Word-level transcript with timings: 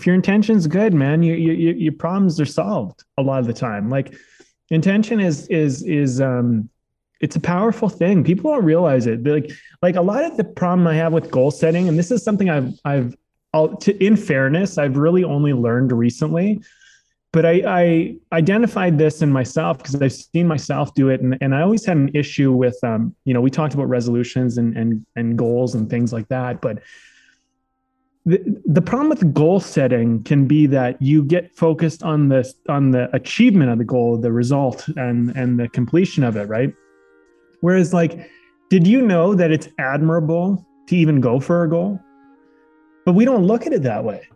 if 0.00 0.06
your 0.06 0.14
intention's 0.14 0.66
good, 0.66 0.94
man, 0.94 1.22
you, 1.22 1.34
you, 1.34 1.72
your 1.72 1.92
problems 1.92 2.40
are 2.40 2.46
solved 2.46 3.04
a 3.18 3.22
lot 3.22 3.38
of 3.38 3.46
the 3.46 3.52
time. 3.52 3.90
Like 3.90 4.14
intention 4.70 5.20
is 5.20 5.46
is 5.48 5.82
is 5.82 6.22
um 6.22 6.70
it's 7.20 7.36
a 7.36 7.40
powerful 7.40 7.90
thing. 7.90 8.24
People 8.24 8.50
don't 8.50 8.64
realize 8.64 9.06
it. 9.06 9.22
But 9.22 9.32
like 9.32 9.50
like 9.82 9.96
a 9.96 10.00
lot 10.00 10.24
of 10.24 10.38
the 10.38 10.44
problem 10.44 10.86
I 10.86 10.94
have 10.94 11.12
with 11.12 11.30
goal 11.30 11.50
setting, 11.50 11.86
and 11.86 11.98
this 11.98 12.10
is 12.10 12.24
something 12.24 12.48
I've 12.48 12.72
I've 12.82 13.14
I'll, 13.52 13.76
to, 13.76 14.02
in 14.02 14.16
fairness, 14.16 14.78
I've 14.78 14.96
really 14.96 15.22
only 15.22 15.52
learned 15.52 15.92
recently. 15.92 16.62
But 17.32 17.44
I, 17.44 17.62
I 17.66 18.16
identified 18.32 18.96
this 18.96 19.20
in 19.20 19.30
myself 19.30 19.78
because 19.78 20.00
I've 20.00 20.12
seen 20.12 20.48
myself 20.48 20.94
do 20.94 21.10
it, 21.10 21.20
and, 21.20 21.36
and 21.42 21.54
I 21.54 21.60
always 21.60 21.84
had 21.84 21.98
an 21.98 22.10
issue 22.14 22.52
with, 22.52 22.78
um, 22.82 23.14
you 23.24 23.34
know, 23.34 23.40
we 23.42 23.50
talked 23.50 23.74
about 23.74 23.88
resolutions 23.90 24.56
and 24.56 24.74
and 24.78 25.04
and 25.14 25.36
goals 25.36 25.74
and 25.74 25.90
things 25.90 26.10
like 26.10 26.28
that. 26.28 26.62
But 26.62 26.82
the, 28.26 28.62
the 28.66 28.82
problem 28.82 29.08
with 29.08 29.32
goal 29.32 29.60
setting 29.60 30.22
can 30.24 30.46
be 30.46 30.66
that 30.66 31.00
you 31.00 31.22
get 31.22 31.54
focused 31.56 32.02
on 32.02 32.28
the 32.28 32.52
on 32.68 32.90
the 32.90 33.14
achievement 33.14 33.70
of 33.70 33.78
the 33.78 33.84
goal, 33.84 34.18
the 34.18 34.32
result, 34.32 34.88
and 34.96 35.30
and 35.36 35.58
the 35.58 35.68
completion 35.68 36.22
of 36.22 36.36
it, 36.36 36.48
right? 36.48 36.74
Whereas, 37.60 37.94
like, 37.94 38.30
did 38.68 38.86
you 38.86 39.00
know 39.02 39.34
that 39.34 39.50
it's 39.50 39.68
admirable 39.78 40.64
to 40.88 40.96
even 40.96 41.20
go 41.20 41.40
for 41.40 41.64
a 41.64 41.68
goal? 41.68 42.00
But 43.06 43.14
we 43.14 43.24
don't 43.24 43.44
look 43.44 43.66
at 43.66 43.72
it 43.72 43.82
that 43.82 44.04
way. 44.04 44.28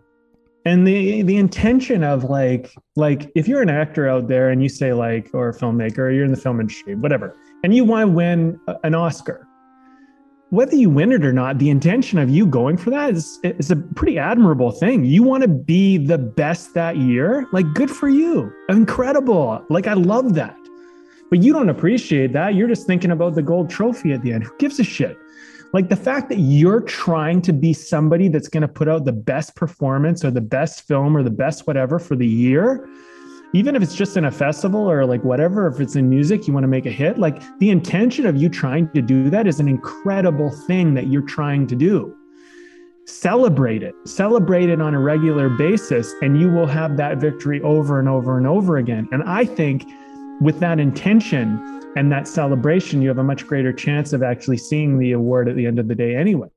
And 0.65 0.87
the 0.87 1.21
the 1.23 1.37
intention 1.37 2.03
of 2.03 2.25
like 2.25 2.75
like 2.97 3.31
if 3.35 3.47
you're 3.47 3.61
an 3.61 3.69
actor 3.69 4.09
out 4.09 4.29
there 4.29 4.49
and 4.49 4.63
you 4.63 4.71
say 4.71 4.95
like 4.95 5.29
or 5.35 5.51
a 5.51 5.55
filmmaker 5.55 5.99
or 5.99 6.11
you're 6.11 6.25
in 6.25 6.31
the 6.31 6.39
film 6.39 6.59
industry, 6.59 6.95
whatever, 6.95 7.37
and 7.63 7.75
you 7.75 7.85
want 7.85 8.09
to 8.09 8.13
win 8.13 8.59
an 8.83 8.95
Oscar, 8.95 9.47
whether 10.55 10.77
you 10.77 10.89
win 10.89 11.11
it 11.11 11.25
or 11.25 11.33
not, 11.33 11.59
the 11.59 11.69
intention 11.69 12.19
of 12.19 12.31
you 12.31 12.47
going 12.47 12.77
for 12.77 12.91
that 12.91 13.11
is, 13.11 13.41
is 13.43 13.71
a 13.71 13.77
pretty 13.77 14.19
admirable 14.19 14.71
thing. 14.71 15.05
You 15.05 15.23
want 15.25 15.43
to 15.43 15.49
be 15.49 15.99
the 15.99 16.19
best 16.19 16.75
that 16.75 16.97
year. 16.97 17.47
Like, 17.53 17.67
good 17.75 17.91
for 17.91 18.09
you. 18.09 18.53
Incredible. 18.69 19.65
Like, 19.69 19.89
I 19.89 19.95
love 19.95 20.35
that. 20.35 20.57
But 21.29 21.43
you 21.43 21.53
don't 21.53 21.71
appreciate 21.71 22.33
that. 22.35 22.55
You're 22.55 22.69
just 22.69 22.87
thinking 22.87 23.11
about 23.11 23.35
the 23.35 23.43
gold 23.43 23.69
trophy 23.69 24.13
at 24.13 24.23
the 24.23 24.33
end. 24.33 24.45
Who 24.45 24.57
gives 24.59 24.79
a 24.79 24.85
shit? 24.85 25.19
Like 25.73 25.89
the 25.89 25.97
fact 25.97 26.29
that 26.29 26.39
you're 26.39 26.83
trying 26.83 27.43
to 27.43 27.53
be 27.53 27.73
somebody 27.73 28.29
that's 28.29 28.47
going 28.47 28.61
to 28.61 28.69
put 28.69 28.89
out 28.89 29.05
the 29.05 29.13
best 29.13 29.57
performance 29.57 30.25
or 30.25 30.31
the 30.31 30.41
best 30.41 30.87
film 30.87 31.17
or 31.17 31.25
the 31.25 31.31
best 31.31 31.67
whatever 31.67 31.99
for 31.99 32.15
the 32.15 32.29
year 32.29 32.89
even 33.55 33.77
if 33.77 33.83
it's 33.83 33.95
just 33.95 34.17
in 34.17 34.25
a 34.25 34.31
festival 34.33 34.91
or 34.91 35.07
like 35.07 35.23
whatever, 35.23 35.69
if 35.69 35.79
it's 35.79 35.95
in 35.95 36.11
music, 36.11 36.49
you 36.49 36.53
want 36.53 36.65
to 36.65 36.69
make 36.69 36.87
a 36.87 36.91
hit, 36.91 37.19
like 37.19 37.41
the 37.61 37.71
intention 37.71 38.27
of 38.27 38.37
you 38.37 38.49
trying 38.49 38.91
to 38.91 39.01
do 39.01 39.31
that 39.31 39.47
is 39.47 39.61
an 39.61 39.69
incredible 39.69 40.51
thing 40.51 40.93
that 40.95 41.07
you're 41.07 41.23
trying 41.23 41.65
to 41.69 41.77
do. 41.77 42.17
Celebrate 43.07 43.85
it, 43.85 43.95
celebrate 44.07 44.69
it 44.69 44.81
on 44.81 44.93
a 44.93 44.99
regular 44.99 45.49
basis, 45.49 46.13
and 46.21 46.41
you 46.41 46.51
will 46.51 46.67
have 46.67 46.97
that 46.97 47.19
victory 47.19 47.63
over 47.63 48.01
and 48.01 48.09
over 48.09 48.37
and 48.39 48.47
over 48.47 48.79
again. 48.79 49.09
And 49.13 49.23
I 49.23 49.45
think 49.45 49.85
with 50.41 50.59
that 50.59 50.81
intention 50.81 51.93
and 51.97 52.11
that 52.11 52.27
celebration, 52.27 53.03
you 53.03 53.09
have 53.09 53.19
a 53.19 53.25
much 53.25 53.47
greater 53.47 53.73
chance 53.73 54.13
of 54.13 54.25
actually 54.25 54.57
seeing 54.57 54.99
the 54.99 55.13
award 55.13 55.49
at 55.49 55.55
the 55.55 55.65
end 55.65 55.79
of 55.79 55.87
the 55.87 55.95
day 55.95 56.17
anyway. 56.17 56.49